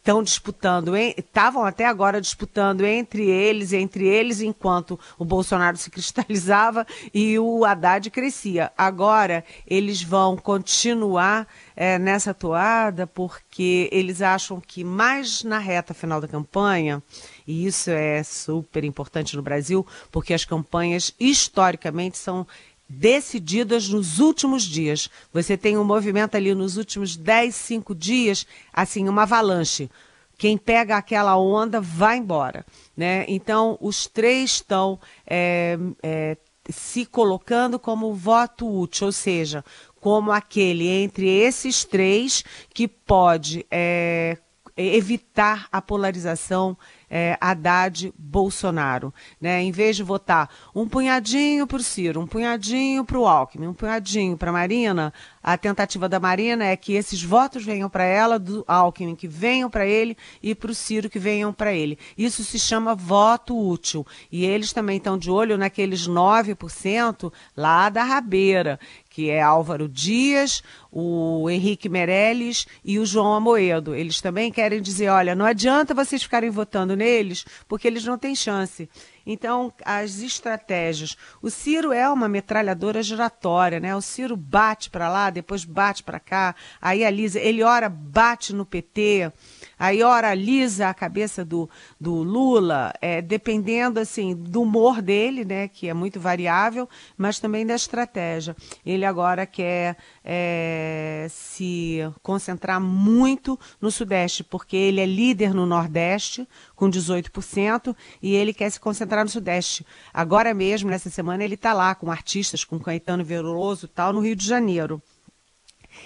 estão 0.00 0.22
disputando, 0.22 0.96
estavam 0.96 1.64
até 1.64 1.84
agora 1.84 2.20
disputando 2.20 2.86
entre 2.86 3.28
eles, 3.28 3.74
entre 3.74 4.06
eles, 4.06 4.40
enquanto 4.40 4.98
o 5.18 5.24
Bolsonaro 5.26 5.76
se 5.76 5.90
cristalizava 5.90 6.86
e 7.12 7.38
o 7.38 7.64
Haddad 7.64 8.10
crescia. 8.10 8.72
Agora 8.76 9.44
eles 9.66 10.02
vão 10.02 10.36
continuar 10.36 11.46
é, 11.76 11.98
nessa 11.98 12.32
toada 12.32 13.06
porque 13.06 13.88
eles 13.92 14.22
acham 14.22 14.60
que 14.60 14.82
mais 14.82 15.44
na 15.44 15.58
reta 15.58 15.92
final 15.92 16.20
da 16.20 16.26
campanha, 16.26 17.02
e 17.46 17.66
isso 17.66 17.90
é 17.90 18.22
super 18.22 18.84
importante 18.84 19.36
no 19.36 19.42
Brasil, 19.42 19.86
porque 20.10 20.32
as 20.32 20.44
campanhas 20.44 21.14
historicamente 21.20 22.16
são 22.16 22.46
decididas 22.90 23.88
nos 23.88 24.18
últimos 24.18 24.64
dias. 24.64 25.08
Você 25.32 25.56
tem 25.56 25.78
um 25.78 25.84
movimento 25.84 26.34
ali 26.34 26.52
nos 26.52 26.76
últimos 26.76 27.16
10, 27.16 27.54
5 27.54 27.94
dias, 27.94 28.44
assim, 28.72 29.08
uma 29.08 29.22
avalanche. 29.22 29.88
Quem 30.36 30.58
pega 30.58 30.96
aquela 30.96 31.36
onda 31.36 31.80
vai 31.80 32.16
embora. 32.16 32.66
Né? 32.96 33.24
Então, 33.28 33.78
os 33.80 34.08
três 34.08 34.52
estão 34.52 34.98
é, 35.24 35.78
é, 36.02 36.36
se 36.68 37.06
colocando 37.06 37.78
como 37.78 38.12
voto 38.12 38.68
útil, 38.68 39.06
ou 39.06 39.12
seja, 39.12 39.64
como 40.00 40.32
aquele 40.32 40.88
entre 40.88 41.28
esses 41.28 41.84
três 41.84 42.42
que 42.74 42.88
pode 42.88 43.64
é, 43.70 44.36
evitar 44.76 45.68
a 45.70 45.80
polarização 45.80 46.76
é, 47.10 47.36
Haddad-Bolsonaro. 47.40 49.12
Né? 49.40 49.62
Em 49.62 49.72
vez 49.72 49.96
de 49.96 50.02
votar 50.02 50.48
um 50.74 50.88
punhadinho 50.88 51.66
para 51.66 51.78
o 51.78 51.82
Ciro, 51.82 52.20
um 52.20 52.26
punhadinho 52.26 53.04
para 53.04 53.18
o 53.18 53.26
Alckmin, 53.26 53.66
um 53.66 53.74
punhadinho 53.74 54.36
para 54.36 54.50
a 54.50 54.52
Marina, 54.52 55.12
a 55.42 55.56
tentativa 55.56 56.08
da 56.08 56.20
Marina 56.20 56.66
é 56.66 56.76
que 56.76 56.92
esses 56.92 57.22
votos 57.22 57.64
venham 57.64 57.88
para 57.88 58.04
ela, 58.04 58.38
do 58.38 58.62
Alckmin 58.68 59.16
que 59.16 59.26
venham 59.26 59.70
para 59.70 59.86
ele 59.86 60.16
e 60.42 60.54
para 60.54 60.70
o 60.70 60.74
Ciro 60.74 61.08
que 61.08 61.18
venham 61.18 61.52
para 61.52 61.72
ele. 61.72 61.98
Isso 62.16 62.44
se 62.44 62.58
chama 62.58 62.94
voto 62.94 63.58
útil. 63.58 64.06
E 64.30 64.44
eles 64.44 64.72
também 64.72 64.98
estão 64.98 65.16
de 65.16 65.30
olho 65.30 65.56
naqueles 65.56 66.06
9% 66.06 67.32
lá 67.56 67.88
da 67.88 68.04
rabeira, 68.04 68.78
que 69.10 69.28
é 69.28 69.42
Álvaro 69.42 69.88
Dias, 69.88 70.62
o 70.90 71.50
Henrique 71.50 71.88
Meirelles 71.88 72.64
e 72.84 73.00
o 73.00 73.04
João 73.04 73.34
Amoedo. 73.34 73.92
Eles 73.92 74.20
também 74.20 74.52
querem 74.52 74.80
dizer, 74.80 75.08
olha, 75.08 75.34
não 75.34 75.44
adianta 75.44 75.92
vocês 75.92 76.22
ficarem 76.22 76.48
votando 76.48 76.94
neles, 76.94 77.44
porque 77.66 77.88
eles 77.88 78.04
não 78.04 78.16
têm 78.16 78.36
chance. 78.36 78.88
Então, 79.26 79.72
as 79.84 80.20
estratégias. 80.20 81.16
O 81.42 81.50
Ciro 81.50 81.92
é 81.92 82.08
uma 82.08 82.28
metralhadora 82.28 83.02
giratória, 83.02 83.80
né? 83.80 83.94
O 83.94 84.00
Ciro 84.00 84.36
bate 84.36 84.88
para 84.88 85.08
lá, 85.08 85.28
depois 85.28 85.64
bate 85.64 86.02
para 86.04 86.20
cá, 86.20 86.54
aí 86.80 87.04
a 87.04 87.10
Lisa, 87.10 87.40
ele 87.40 87.62
ora 87.64 87.88
bate 87.88 88.54
no 88.54 88.64
PT, 88.64 89.32
Aí, 89.80 90.02
ora, 90.02 90.28
alisa 90.28 90.88
a 90.88 90.94
cabeça 90.94 91.42
do, 91.42 91.66
do 91.98 92.16
Lula, 92.16 92.92
é, 93.00 93.22
dependendo, 93.22 93.98
assim, 93.98 94.36
do 94.36 94.60
humor 94.60 95.00
dele, 95.00 95.42
né, 95.42 95.68
que 95.68 95.88
é 95.88 95.94
muito 95.94 96.20
variável, 96.20 96.86
mas 97.16 97.40
também 97.40 97.64
da 97.64 97.74
estratégia. 97.74 98.54
Ele 98.84 99.06
agora 99.06 99.46
quer 99.46 99.96
é, 100.22 101.26
se 101.30 102.00
concentrar 102.22 102.78
muito 102.78 103.58
no 103.80 103.90
Sudeste, 103.90 104.44
porque 104.44 104.76
ele 104.76 105.00
é 105.00 105.06
líder 105.06 105.54
no 105.54 105.64
Nordeste, 105.64 106.46
com 106.76 106.90
18%, 106.90 107.96
e 108.20 108.34
ele 108.34 108.52
quer 108.52 108.68
se 108.68 108.78
concentrar 108.78 109.24
no 109.24 109.30
Sudeste. 109.30 109.86
Agora 110.12 110.52
mesmo, 110.52 110.90
nessa 110.90 111.08
semana, 111.08 111.42
ele 111.42 111.54
está 111.54 111.72
lá 111.72 111.94
com 111.94 112.10
artistas, 112.10 112.64
com 112.64 112.78
Caetano 112.78 113.24
Veloso 113.24 113.86
e 113.86 113.88
tal, 113.88 114.12
no 114.12 114.20
Rio 114.20 114.36
de 114.36 114.46
Janeiro. 114.46 115.00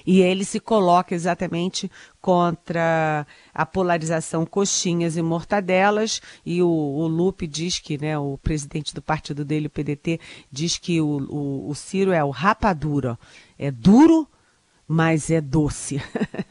E 0.06 0.20
ele 0.20 0.44
se 0.44 0.60
coloca 0.60 1.14
exatamente 1.14 1.90
contra 2.20 3.26
a 3.52 3.66
polarização 3.66 4.46
coxinhas 4.46 5.16
e 5.16 5.22
mortadelas. 5.22 6.20
E 6.44 6.62
o, 6.62 6.68
o 6.68 7.06
Lupe 7.06 7.46
diz 7.46 7.78
que, 7.78 7.98
né, 7.98 8.18
o 8.18 8.38
presidente 8.38 8.94
do 8.94 9.02
partido 9.02 9.44
dele, 9.44 9.66
o 9.66 9.70
PDT, 9.70 10.20
diz 10.50 10.78
que 10.78 11.00
o, 11.00 11.18
o, 11.28 11.68
o 11.70 11.74
Ciro 11.74 12.12
é 12.12 12.22
o 12.24 12.30
rapadura. 12.30 13.18
É 13.58 13.70
duro, 13.70 14.28
mas 14.86 15.30
é 15.30 15.40
doce. 15.40 16.00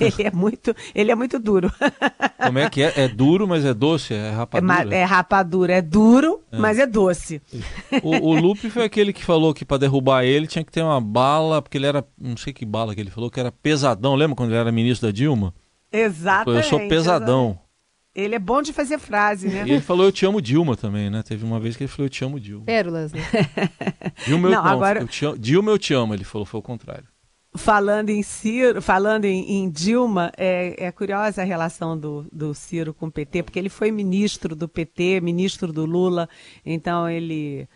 ele 0.00 0.22
é 0.22 0.30
muito, 0.30 0.74
ele 0.94 1.10
é 1.10 1.14
muito 1.14 1.38
duro. 1.38 1.72
Como 2.42 2.58
é 2.58 2.70
que 2.70 2.82
é? 2.82 2.92
É 2.96 3.08
duro, 3.08 3.46
mas 3.46 3.64
é 3.64 3.74
doce? 3.74 4.14
É 4.14 4.30
rapadura? 4.30 4.94
É, 4.94 4.98
é 4.98 5.04
rapadura, 5.04 5.72
é 5.74 5.82
duro, 5.82 6.40
é. 6.50 6.58
mas 6.58 6.78
é 6.78 6.86
doce. 6.86 7.42
O, 8.02 8.28
o 8.28 8.40
Lupe 8.40 8.70
foi 8.70 8.84
aquele 8.84 9.12
que 9.12 9.24
falou 9.24 9.52
que 9.52 9.64
para 9.64 9.78
derrubar 9.78 10.24
ele 10.24 10.46
tinha 10.46 10.64
que 10.64 10.72
ter 10.72 10.82
uma 10.82 11.00
bala, 11.00 11.60
porque 11.60 11.76
ele 11.76 11.86
era, 11.86 12.04
não 12.20 12.36
sei 12.36 12.52
que 12.52 12.64
bala 12.64 12.94
que 12.94 13.00
ele 13.00 13.10
falou, 13.10 13.30
que 13.30 13.40
era 13.40 13.50
pesadão. 13.50 14.14
Lembra 14.14 14.36
quando 14.36 14.50
ele 14.50 14.58
era 14.58 14.72
ministro 14.72 15.08
da 15.08 15.12
Dilma? 15.12 15.52
Exatamente. 15.92 16.64
Eu 16.64 16.68
sou 16.68 16.88
pesadão. 16.88 17.58
Ele 18.18 18.34
é 18.34 18.38
bom 18.38 18.60
de 18.60 18.72
fazer 18.72 18.98
frase, 18.98 19.46
né? 19.46 19.62
E 19.64 19.70
ele 19.70 19.80
falou 19.80 20.04
eu 20.04 20.10
te 20.10 20.26
amo 20.26 20.42
Dilma 20.42 20.76
também, 20.76 21.08
né? 21.08 21.22
Teve 21.22 21.44
uma 21.44 21.60
vez 21.60 21.76
que 21.76 21.84
ele 21.84 21.88
falou 21.88 22.06
eu 22.06 22.10
te 22.10 22.24
amo 22.24 22.40
Dilma. 22.40 22.64
Pérolas, 22.64 23.12
né? 23.12 23.20
Dilma, 24.26 24.48
eu, 24.48 24.54
não, 24.56 24.64
não, 24.64 24.70
agora... 24.70 25.00
eu 25.00 25.06
te 25.06 25.24
amo, 25.24 25.38
Dilma 25.38 25.70
eu 25.70 25.78
te 25.78 25.94
amo, 25.94 26.14
ele 26.14 26.24
falou, 26.24 26.44
foi 26.44 26.58
o 26.58 26.62
contrário. 26.62 27.04
Falando 27.54 28.10
em 28.10 28.20
Ciro, 28.24 28.82
falando 28.82 29.24
em, 29.24 29.58
em 29.58 29.70
Dilma, 29.70 30.32
é, 30.36 30.86
é, 30.86 30.90
curiosa 30.90 31.42
a 31.42 31.44
relação 31.44 31.96
do, 31.96 32.26
do 32.32 32.52
Ciro 32.54 32.92
com 32.92 33.06
o 33.06 33.10
PT, 33.10 33.44
porque 33.44 33.58
ele 33.58 33.68
foi 33.68 33.92
ministro 33.92 34.56
do 34.56 34.68
PT, 34.68 35.20
ministro 35.20 35.72
do 35.72 35.86
Lula, 35.86 36.28
então 36.66 37.08
ele 37.08 37.68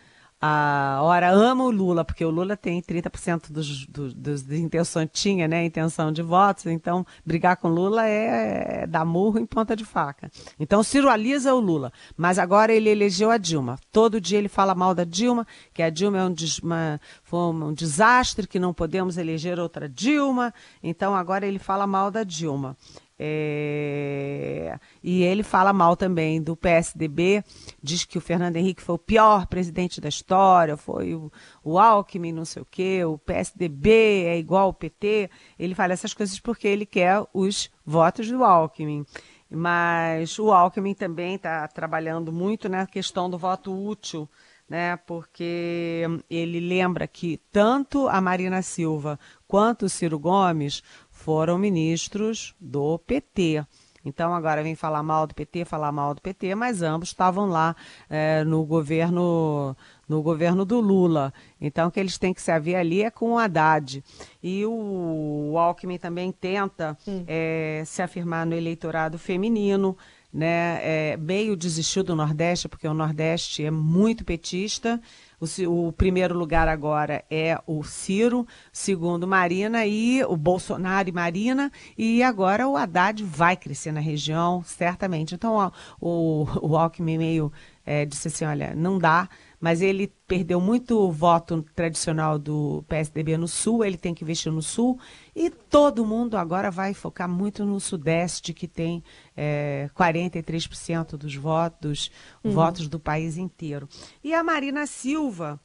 a 0.45 0.99
hora 1.01 1.31
ama 1.31 1.63
o 1.63 1.71
Lula, 1.71 2.03
porque 2.03 2.25
o 2.25 2.29
Lula 2.29 2.57
tem 2.57 2.81
30% 2.81 3.49
dos, 3.49 3.85
dos, 3.85 4.13
dos 4.13 4.51
intenções, 4.51 5.07
tinha, 5.13 5.47
né, 5.47 5.63
intenção 5.63 6.11
de 6.11 6.21
votos, 6.21 6.65
então 6.65 7.05
brigar 7.25 7.55
com 7.55 7.69
Lula 7.69 8.05
é, 8.05 8.81
é 8.81 8.87
dar 8.87 9.05
murro 9.05 9.39
em 9.39 9.45
ponta 9.45 9.73
de 9.73 9.85
faca. 9.85 10.29
Então 10.59 10.83
Ciro 10.83 11.07
alisa 11.07 11.53
o 11.53 11.61
Lula, 11.61 11.93
mas 12.17 12.37
agora 12.37 12.73
ele 12.73 12.89
elegeu 12.89 13.31
a 13.31 13.37
Dilma. 13.37 13.79
Todo 13.89 14.19
dia 14.19 14.37
ele 14.37 14.49
fala 14.49 14.75
mal 14.75 14.93
da 14.93 15.05
Dilma, 15.05 15.47
que 15.73 15.81
a 15.81 15.89
Dilma 15.89 16.17
é 16.17 16.25
um, 16.25 16.35
uma, 16.61 16.99
foi 17.23 17.39
um 17.39 17.73
desastre, 17.73 18.45
que 18.45 18.59
não 18.59 18.73
podemos 18.73 19.17
eleger 19.17 19.57
outra 19.57 19.87
Dilma, 19.87 20.53
então 20.83 21.15
agora 21.15 21.47
ele 21.47 21.57
fala 21.57 21.87
mal 21.87 22.11
da 22.11 22.25
Dilma. 22.25 22.75
É... 23.25 24.77
E 25.01 25.23
ele 25.23 25.43
fala 25.43 25.71
mal 25.71 25.95
também 25.95 26.41
do 26.41 26.57
PSDB, 26.57 27.41
diz 27.81 28.03
que 28.03 28.17
o 28.17 28.21
Fernando 28.21 28.57
Henrique 28.57 28.81
foi 28.81 28.95
o 28.95 28.99
pior 28.99 29.47
presidente 29.47 30.01
da 30.01 30.09
história, 30.09 30.75
foi 30.75 31.15
o, 31.15 31.31
o 31.63 31.79
Alckmin, 31.79 32.33
não 32.33 32.43
sei 32.43 32.61
o 32.61 32.67
quê, 32.69 33.05
o 33.05 33.17
PSDB 33.17 34.25
é 34.25 34.37
igual 34.37 34.65
ao 34.65 34.73
PT. 34.73 35.29
Ele 35.57 35.73
fala 35.73 35.93
essas 35.93 36.13
coisas 36.13 36.37
porque 36.37 36.67
ele 36.67 36.85
quer 36.85 37.25
os 37.33 37.71
votos 37.85 38.29
do 38.29 38.43
Alckmin. 38.43 39.05
Mas 39.49 40.37
o 40.37 40.51
Alckmin 40.51 40.93
também 40.93 41.35
está 41.35 41.65
trabalhando 41.69 42.33
muito 42.33 42.67
na 42.67 42.85
questão 42.85 43.29
do 43.29 43.37
voto 43.37 43.71
útil, 43.71 44.27
né? 44.67 44.97
Porque 44.97 46.03
ele 46.29 46.59
lembra 46.59 47.07
que 47.07 47.39
tanto 47.51 48.09
a 48.09 48.19
Marina 48.19 48.61
Silva 48.61 49.17
quanto 49.47 49.85
o 49.85 49.89
Ciro 49.89 50.19
Gomes 50.19 50.83
foram 51.23 51.57
ministros 51.57 52.53
do 52.59 52.99
PT. 52.99 53.65
Então 54.03 54.33
agora 54.33 54.61
vem 54.61 54.75
falar 54.75 55.01
mal 55.01 55.25
do 55.25 55.33
PT, 55.33 55.63
falar 55.63 55.89
mal 55.89 56.13
do 56.13 56.21
PT, 56.21 56.53
mas 56.53 56.81
ambos 56.81 57.07
estavam 57.07 57.47
lá 57.47 57.73
é, 58.09 58.43
no 58.43 58.65
governo 58.65 59.73
no 60.09 60.21
governo 60.21 60.65
do 60.65 60.81
Lula. 60.81 61.33
Então 61.61 61.87
o 61.87 61.91
que 61.91 62.01
eles 62.01 62.17
têm 62.17 62.33
que 62.33 62.41
se 62.41 62.51
haver 62.51 62.75
ali 62.75 63.03
é 63.03 63.09
com 63.09 63.31
o 63.31 63.37
Haddad. 63.37 64.03
E 64.43 64.65
o, 64.65 65.57
Alckmin 65.57 65.97
também 65.97 66.29
tenta 66.29 66.97
é, 67.25 67.83
se 67.85 68.01
afirmar 68.01 68.45
no 68.45 68.53
eleitorado 68.53 69.17
feminino. 69.17 69.97
né, 70.33 70.79
é, 70.81 71.17
meio 71.17 71.55
desistiu 71.55 72.03
do 72.03 72.15
Nordeste, 72.15 72.67
porque 72.67 72.87
o 72.87 72.93
Nordeste 72.93 73.63
é 73.63 73.71
muito 73.71 74.25
petista. 74.25 74.99
O, 75.43 75.87
o, 75.87 75.91
primeiro 75.91 76.37
lugar 76.37 76.69
agora 76.69 77.25
é 77.29 77.59
o 77.67 77.83
Ciro, 77.83 78.47
segundo 78.71 79.27
Marina 79.27 79.85
e 79.85 80.23
o 80.23 80.37
Bolsonaro 80.37 81.09
e 81.09 81.11
Marina, 81.11 81.69
e 81.97 82.23
agora 82.23 82.65
o 82.67 82.77
Haddad 82.77 83.21
vai 83.23 83.57
crescer 83.57 83.91
na 83.91 83.99
região, 83.99 84.63
certamente. 84.63 85.35
Então 85.35 85.71
o, 85.99 86.47
o 86.61 86.77
Alckmin 86.77 87.17
meio 87.17 87.51
é, 87.85 88.05
disse 88.05 88.29
assim, 88.29 88.45
olha, 88.45 88.73
não 88.73 88.97
dá, 88.97 89.27
mas 89.63 89.81
ele 89.81 90.11
perdeu 90.27 90.59
muito 90.59 91.09
voto 91.09 91.63
tradicional 91.73 92.37
do 92.37 92.83
PSDB 92.85 93.37
no 93.37 93.47
Sul, 93.47 93.85
ele 93.85 93.95
tem 93.95 94.13
que 94.13 94.21
investir 94.21 94.51
no 94.51 94.61
Sul, 94.61 94.99
e 95.33 95.49
todo 95.49 96.05
mundo 96.05 96.35
agora 96.35 96.69
vai 96.69 96.93
focar 96.93 97.29
muito 97.29 97.63
no 97.63 97.79
Sudeste, 97.79 98.53
que 98.53 98.67
tem 98.67 99.01
é, 99.37 99.89
43% 99.97 101.15
dos 101.15 101.33
votos, 101.37 102.11
uhum. 102.43 102.51
votos 102.51 102.89
do 102.89 102.99
país 102.99 103.37
inteiro. 103.37 103.87
E 104.21 104.33
a 104.33 104.43
Marina 104.43 104.85
Silva, 104.85 105.57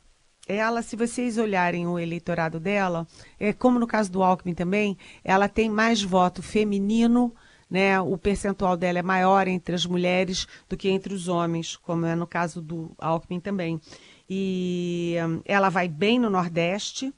ela, 0.46 0.80
se 0.80 0.94
vocês 0.94 1.36
olharem 1.36 1.88
o 1.88 1.98
eleitorado 1.98 2.60
dela, 2.60 3.04
é, 3.36 3.52
como 3.52 3.80
no 3.80 3.86
caso 3.88 4.12
do 4.12 4.22
Alckmin 4.22 4.54
também, 4.54 4.96
ela 5.24 5.48
tem 5.48 5.68
mais 5.68 6.00
voto 6.00 6.40
feminino, 6.40 7.34
né, 7.70 8.00
o 8.00 8.16
percentual 8.16 8.76
dela 8.76 8.98
é 8.98 9.02
maior 9.02 9.46
entre 9.46 9.74
as 9.74 9.84
mulheres 9.84 10.46
do 10.68 10.76
que 10.76 10.88
entre 10.88 11.12
os 11.12 11.28
homens, 11.28 11.76
como 11.76 12.06
é 12.06 12.14
no 12.14 12.26
caso 12.26 12.62
do 12.62 12.92
Alckmin 12.98 13.40
também. 13.40 13.80
E 14.28 15.16
hum, 15.26 15.40
ela 15.44 15.68
vai 15.68 15.88
bem 15.88 16.18
no 16.18 16.30
Nordeste, 16.30 17.12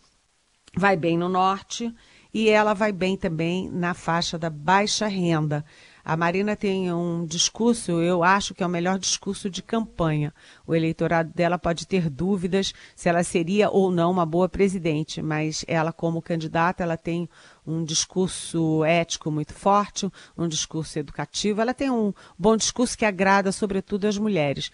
vai 0.76 0.96
bem 0.96 1.16
no 1.16 1.28
Norte 1.28 1.94
e 2.32 2.48
ela 2.48 2.74
vai 2.74 2.92
bem 2.92 3.16
também 3.16 3.68
na 3.70 3.94
faixa 3.94 4.38
da 4.38 4.50
baixa 4.50 5.06
renda. 5.06 5.64
A 6.04 6.16
Marina 6.16 6.56
tem 6.56 6.92
um 6.92 7.24
discurso, 7.26 8.00
eu 8.00 8.24
acho 8.24 8.54
que 8.54 8.62
é 8.62 8.66
o 8.66 8.70
melhor 8.70 8.98
discurso 8.98 9.50
de 9.50 9.62
campanha. 9.62 10.32
O 10.66 10.74
eleitorado 10.74 11.30
dela 11.34 11.58
pode 11.58 11.86
ter 11.86 12.08
dúvidas 12.08 12.72
se 12.96 13.08
ela 13.08 13.22
seria 13.22 13.70
ou 13.70 13.90
não 13.90 14.10
uma 14.10 14.24
boa 14.24 14.48
presidente, 14.48 15.20
mas 15.20 15.64
ela, 15.68 15.92
como 15.92 16.22
candidata, 16.22 16.82
ela 16.82 16.96
tem 16.96 17.28
um 17.66 17.84
discurso 17.84 18.84
ético 18.84 19.30
muito 19.30 19.52
forte, 19.52 20.10
um 20.36 20.48
discurso 20.48 20.98
educativo. 20.98 21.60
Ela 21.60 21.74
tem 21.74 21.90
um 21.90 22.12
bom 22.38 22.56
discurso 22.56 22.96
que 22.96 23.04
agrada, 23.04 23.52
sobretudo, 23.52 24.06
as 24.06 24.18
mulheres. 24.18 24.70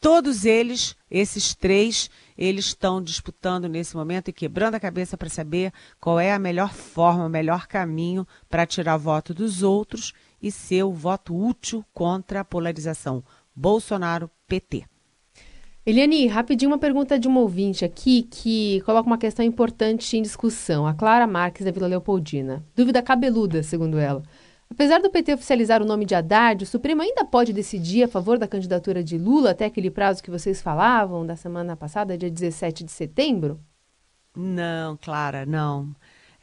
Todos 0.00 0.44
eles, 0.44 0.94
esses 1.10 1.56
três, 1.56 2.08
eles 2.36 2.66
estão 2.66 3.02
disputando 3.02 3.68
nesse 3.68 3.96
momento 3.96 4.28
e 4.28 4.32
quebrando 4.32 4.76
a 4.76 4.80
cabeça 4.80 5.16
para 5.16 5.28
saber 5.28 5.72
qual 6.00 6.20
é 6.20 6.32
a 6.32 6.38
melhor 6.38 6.72
forma, 6.72 7.26
o 7.26 7.28
melhor 7.28 7.66
caminho 7.66 8.24
para 8.48 8.64
tirar 8.64 8.96
voto 8.96 9.34
dos 9.34 9.64
outros 9.64 10.14
e 10.42 10.50
ser 10.50 10.82
o 10.84 10.92
voto 10.92 11.36
útil 11.36 11.84
contra 11.92 12.40
a 12.40 12.44
polarização 12.44 13.22
Bolsonaro-PT. 13.54 14.84
Eliane, 15.84 16.26
rapidinho 16.26 16.70
uma 16.70 16.78
pergunta 16.78 17.18
de 17.18 17.26
uma 17.26 17.40
ouvinte 17.40 17.84
aqui 17.84 18.22
que 18.22 18.82
coloca 18.82 19.06
uma 19.06 19.16
questão 19.16 19.44
importante 19.44 20.16
em 20.18 20.22
discussão. 20.22 20.86
A 20.86 20.92
Clara 20.92 21.26
Marques 21.26 21.64
da 21.64 21.70
Vila 21.72 21.86
Leopoldina. 21.86 22.62
Dúvida 22.76 23.02
cabeluda, 23.02 23.62
segundo 23.62 23.98
ela. 23.98 24.22
Apesar 24.70 25.00
do 25.00 25.10
PT 25.10 25.32
oficializar 25.32 25.82
o 25.82 25.86
nome 25.86 26.04
de 26.04 26.14
Haddad, 26.14 26.62
o 26.62 26.66
Supremo 26.66 27.00
ainda 27.00 27.24
pode 27.24 27.54
decidir 27.54 28.02
a 28.02 28.08
favor 28.08 28.38
da 28.38 28.46
candidatura 28.46 29.02
de 29.02 29.16
Lula 29.16 29.52
até 29.52 29.64
aquele 29.64 29.90
prazo 29.90 30.22
que 30.22 30.30
vocês 30.30 30.60
falavam 30.60 31.24
da 31.24 31.36
semana 31.36 31.74
passada, 31.74 32.18
dia 32.18 32.30
17 32.30 32.84
de 32.84 32.92
setembro? 32.92 33.58
Não, 34.36 34.96
Clara, 34.98 35.46
não. 35.46 35.94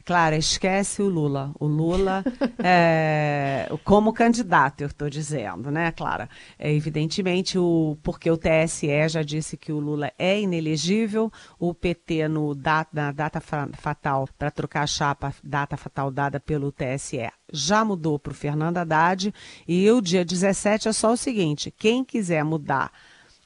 Clara, 0.06 0.38
esquece 0.38 1.02
o 1.02 1.10
Lula. 1.10 1.52
O 1.60 1.66
Lula, 1.66 2.24
é, 2.64 3.68
como 3.84 4.14
candidato, 4.14 4.82
eu 4.82 4.88
estou 4.88 5.10
dizendo, 5.10 5.72
né, 5.72 5.92
Clara? 5.92 6.30
É, 6.60 6.72
evidentemente, 6.72 7.58
o, 7.58 7.98
porque 8.04 8.30
o 8.30 8.38
TSE 8.38 9.10
já 9.10 9.24
disse 9.24 9.58
que 9.58 9.74
o 9.74 9.80
Lula 9.80 10.14
é 10.20 10.40
inelegível, 10.40 11.32
o 11.58 11.74
PT 11.74 12.28
no 12.28 12.56
na 12.94 13.12
data 13.12 13.42
fatal, 13.74 14.30
para 14.38 14.52
trocar 14.52 14.84
a 14.84 14.88
chapa, 14.88 15.34
data 15.44 15.76
fatal 15.76 16.12
dada 16.12 16.40
pelo 16.40 16.72
TSE, 16.72 17.28
já 17.52 17.84
mudou 17.84 18.20
para 18.20 18.32
o 18.32 18.36
Fernando 18.36 18.78
Haddad, 18.78 19.34
e 19.68 19.90
o 19.90 20.02
dia 20.02 20.24
17 20.24 20.88
é 20.88 20.94
só 20.94 21.14
o 21.14 21.18
seguinte: 21.18 21.72
quem 21.72 22.06
quiser 22.06 22.44
mudar 22.44 22.92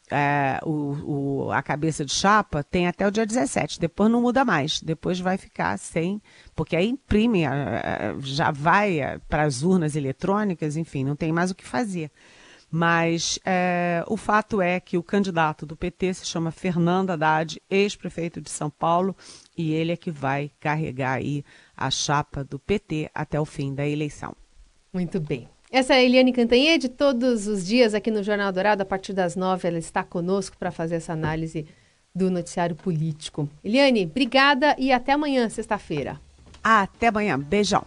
é, 0.10 0.60
o, 0.64 1.46
o, 1.46 1.52
a 1.52 1.62
cabeça 1.62 2.04
de 2.04 2.14
chapa 2.14 2.64
tem 2.64 2.88
até 2.88 3.08
o 3.08 3.12
dia 3.12 3.26
17. 3.26 3.80
Depois 3.80 4.12
não 4.12 4.22
muda 4.22 4.44
mais. 4.44 4.82
Depois 4.82 5.20
vai 5.20 5.38
ficar 5.38 5.78
sem. 5.78 6.22
Porque 6.56 6.76
aí 6.76 6.88
imprime, 6.88 7.44
já 8.22 8.52
vai 8.52 9.00
é, 9.00 9.20
para 9.30 9.44
as 9.44 9.64
urnas 9.64 9.96
eletrônicas, 9.96 10.76
enfim, 10.76 11.04
não 11.04 11.16
tem 11.16 11.32
mais 11.32 11.52
o 11.52 11.56
que 11.56 11.66
fazer. 11.66 12.12
Mas 12.72 13.40
é, 13.44 14.04
o 14.08 14.16
fato 14.16 14.62
é 14.62 14.80
que 14.80 14.98
o 14.98 15.04
candidato 15.04 15.66
do 15.66 15.76
PT 15.76 16.14
se 16.14 16.26
chama 16.26 16.52
Fernando 16.52 17.10
Haddad, 17.10 17.60
ex-prefeito 17.70 18.40
de 18.40 18.50
São 18.50 18.70
Paulo, 18.70 19.16
e 19.58 19.74
ele 19.74 19.92
é 19.92 19.98
que 19.98 20.12
vai 20.12 20.52
carregar 20.60 21.14
aí 21.14 21.44
a 21.76 21.90
chapa 21.90 22.44
do 22.44 22.60
PT 22.60 23.10
até 23.14 23.40
o 23.40 23.46
fim 23.46 23.74
da 23.74 23.88
eleição. 23.88 24.36
Muito 24.94 25.20
bem. 25.20 25.50
Essa 25.72 25.94
é 25.94 25.98
a 25.98 26.04
Eliane 26.04 26.34
Cantanhede, 26.34 26.90
todos 26.90 27.46
os 27.46 27.64
dias 27.64 27.94
aqui 27.94 28.10
no 28.10 28.24
Jornal 28.24 28.52
Dourado, 28.52 28.82
a 28.82 28.86
partir 28.86 29.14
das 29.14 29.36
nove, 29.36 29.68
ela 29.68 29.78
está 29.78 30.04
conosco 30.04 30.58
para 30.58 30.72
fazer 30.72 30.96
essa 30.96 31.14
análise 31.14 31.68
do 32.14 32.32
noticiário 32.32 32.76
político. 32.76 33.48
Eliane, 33.64 34.06
obrigada 34.06 34.76
e 34.80 34.92
até 34.92 35.12
amanhã, 35.12 35.48
sexta-feira. 35.48 36.20
Até 36.64 37.08
amanhã. 37.08 37.40
Beijão. 37.40 37.86